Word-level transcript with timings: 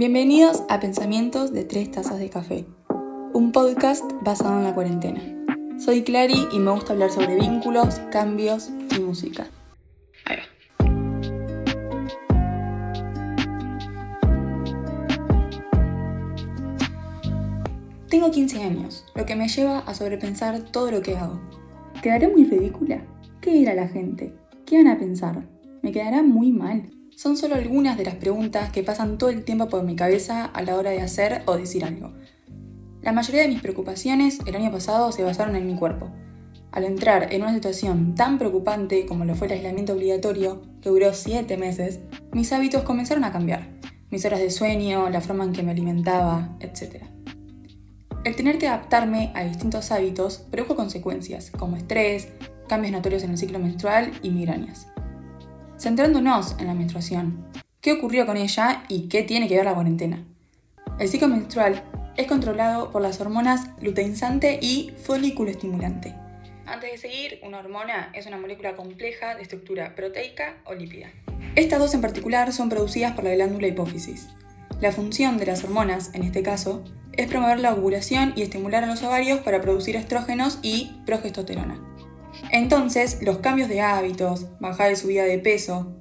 Bienvenidos 0.00 0.62
a 0.70 0.80
Pensamientos 0.80 1.52
de 1.52 1.62
Tres 1.66 1.90
Tazas 1.90 2.18
de 2.18 2.30
Café, 2.30 2.64
un 3.34 3.52
podcast 3.52 4.02
basado 4.22 4.56
en 4.56 4.64
la 4.64 4.74
cuarentena. 4.74 5.20
Soy 5.78 6.04
Clary 6.04 6.48
y 6.52 6.58
me 6.58 6.70
gusta 6.70 6.94
hablar 6.94 7.10
sobre 7.10 7.34
vínculos, 7.34 8.00
cambios 8.10 8.70
y 8.96 9.00
música. 9.00 9.50
Ahí. 10.24 10.38
Tengo 18.08 18.30
15 18.30 18.62
años, 18.62 19.04
lo 19.14 19.26
que 19.26 19.36
me 19.36 19.48
lleva 19.48 19.80
a 19.80 19.94
sobrepensar 19.94 20.62
todo 20.72 20.90
lo 20.90 21.02
que 21.02 21.18
hago. 21.18 21.42
¿Quedaré 22.02 22.28
muy 22.28 22.46
ridícula? 22.46 23.04
¿Qué 23.42 23.52
dirá 23.52 23.74
la 23.74 23.88
gente? 23.88 24.34
¿Qué 24.64 24.78
van 24.78 24.86
a 24.86 24.98
pensar? 24.98 25.46
¿Me 25.82 25.92
quedará 25.92 26.22
muy 26.22 26.52
mal? 26.52 26.90
Son 27.20 27.36
solo 27.36 27.54
algunas 27.54 27.98
de 27.98 28.04
las 28.06 28.14
preguntas 28.14 28.72
que 28.72 28.82
pasan 28.82 29.18
todo 29.18 29.28
el 29.28 29.44
tiempo 29.44 29.68
por 29.68 29.82
mi 29.82 29.94
cabeza 29.94 30.46
a 30.46 30.62
la 30.62 30.74
hora 30.74 30.88
de 30.88 31.02
hacer 31.02 31.42
o 31.44 31.54
decir 31.54 31.84
algo. 31.84 32.14
La 33.02 33.12
mayoría 33.12 33.42
de 33.42 33.48
mis 33.48 33.60
preocupaciones 33.60 34.38
el 34.46 34.56
año 34.56 34.72
pasado 34.72 35.12
se 35.12 35.22
basaron 35.22 35.54
en 35.54 35.66
mi 35.66 35.74
cuerpo. 35.74 36.10
Al 36.72 36.84
entrar 36.84 37.30
en 37.30 37.42
una 37.42 37.52
situación 37.52 38.14
tan 38.14 38.38
preocupante 38.38 39.04
como 39.04 39.26
lo 39.26 39.34
fue 39.34 39.48
el 39.48 39.52
aislamiento 39.52 39.92
obligatorio, 39.92 40.62
que 40.80 40.88
duró 40.88 41.12
7 41.12 41.58
meses, 41.58 42.00
mis 42.32 42.54
hábitos 42.54 42.84
comenzaron 42.84 43.24
a 43.24 43.32
cambiar. 43.32 43.68
Mis 44.08 44.24
horas 44.24 44.40
de 44.40 44.48
sueño, 44.48 45.10
la 45.10 45.20
forma 45.20 45.44
en 45.44 45.52
que 45.52 45.62
me 45.62 45.72
alimentaba, 45.72 46.56
etc. 46.60 47.04
El 48.24 48.34
tener 48.34 48.56
que 48.56 48.68
adaptarme 48.68 49.30
a 49.34 49.44
distintos 49.44 49.92
hábitos 49.92 50.38
produjo 50.50 50.74
consecuencias, 50.74 51.50
como 51.50 51.76
estrés, 51.76 52.28
cambios 52.66 52.92
notorios 52.92 53.24
en 53.24 53.32
el 53.32 53.36
ciclo 53.36 53.58
menstrual 53.58 54.10
y 54.22 54.30
migrañas. 54.30 54.86
Centrándonos 55.80 56.56
en 56.58 56.66
la 56.66 56.74
menstruación, 56.74 57.42
¿qué 57.80 57.92
ocurrió 57.92 58.26
con 58.26 58.36
ella 58.36 58.84
y 58.88 59.08
qué 59.08 59.22
tiene 59.22 59.48
que 59.48 59.56
ver 59.56 59.64
la 59.64 59.72
cuarentena? 59.72 60.22
El 60.98 61.08
ciclo 61.08 61.26
menstrual 61.26 61.82
es 62.18 62.26
controlado 62.26 62.90
por 62.90 63.00
las 63.00 63.18
hormonas 63.18 63.70
luteinizante 63.80 64.58
y 64.60 64.92
folículo 65.02 65.50
estimulante. 65.50 66.14
Antes 66.66 66.92
de 66.92 66.98
seguir, 66.98 67.40
una 67.42 67.60
hormona 67.60 68.12
es 68.12 68.26
una 68.26 68.36
molécula 68.36 68.76
compleja 68.76 69.34
de 69.34 69.40
estructura 69.40 69.94
proteica 69.94 70.56
o 70.66 70.74
lípida. 70.74 71.08
Estas 71.56 71.78
dos 71.78 71.94
en 71.94 72.02
particular 72.02 72.52
son 72.52 72.68
producidas 72.68 73.14
por 73.14 73.24
la 73.24 73.34
glándula 73.34 73.66
hipófisis. 73.66 74.28
La 74.82 74.92
función 74.92 75.38
de 75.38 75.46
las 75.46 75.64
hormonas, 75.64 76.10
en 76.12 76.24
este 76.24 76.42
caso, 76.42 76.84
es 77.14 77.26
promover 77.26 77.58
la 77.58 77.72
ovulación 77.72 78.34
y 78.36 78.42
estimular 78.42 78.84
a 78.84 78.86
los 78.86 79.02
ovarios 79.02 79.40
para 79.40 79.62
producir 79.62 79.96
estrógenos 79.96 80.58
y 80.60 81.00
progesterona. 81.06 81.89
Entonces, 82.50 83.18
los 83.22 83.38
cambios 83.38 83.68
de 83.68 83.80
hábitos, 83.80 84.46
bajada 84.60 84.92
y 84.92 84.96
subida 84.96 85.24
de 85.24 85.38
peso, 85.38 85.96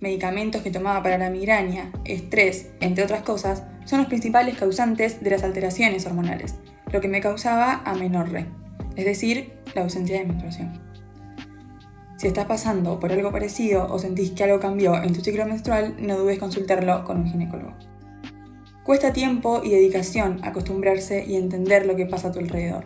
medicamentos 0.00 0.62
que 0.62 0.70
tomaba 0.70 1.02
para 1.02 1.18
la 1.18 1.30
migraña, 1.30 1.92
estrés, 2.04 2.70
entre 2.80 3.04
otras 3.04 3.22
cosas, 3.22 3.64
son 3.84 4.00
los 4.00 4.08
principales 4.08 4.56
causantes 4.56 5.22
de 5.22 5.30
las 5.30 5.42
alteraciones 5.42 6.06
hormonales, 6.06 6.56
lo 6.92 7.00
que 7.00 7.08
me 7.08 7.20
causaba 7.20 7.82
amenorre, 7.84 8.46
es 8.96 9.04
decir, 9.04 9.52
la 9.74 9.82
ausencia 9.82 10.18
de 10.18 10.26
menstruación. 10.26 10.80
Si 12.16 12.28
estás 12.28 12.46
pasando 12.46 13.00
por 13.00 13.10
algo 13.10 13.32
parecido 13.32 13.86
o 13.90 13.98
sentís 13.98 14.30
que 14.30 14.44
algo 14.44 14.60
cambió 14.60 15.02
en 15.02 15.12
tu 15.12 15.20
ciclo 15.22 15.44
menstrual, 15.46 15.96
no 15.98 16.16
dudes 16.18 16.38
consultarlo 16.38 17.04
con 17.04 17.20
un 17.20 17.26
ginecólogo. 17.26 17.74
Cuesta 18.84 19.12
tiempo 19.12 19.60
y 19.64 19.70
dedicación 19.70 20.38
acostumbrarse 20.44 21.24
y 21.24 21.36
entender 21.36 21.86
lo 21.86 21.96
que 21.96 22.06
pasa 22.06 22.28
a 22.28 22.32
tu 22.32 22.38
alrededor. 22.38 22.84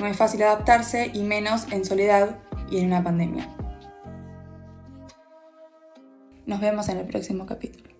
No 0.00 0.06
es 0.06 0.16
fácil 0.16 0.42
adaptarse 0.42 1.10
y 1.12 1.22
menos 1.22 1.70
en 1.70 1.84
soledad 1.84 2.38
y 2.70 2.78
en 2.78 2.86
una 2.86 3.04
pandemia. 3.04 3.46
Nos 6.46 6.58
vemos 6.58 6.88
en 6.88 6.96
el 6.96 7.06
próximo 7.06 7.44
capítulo. 7.44 7.99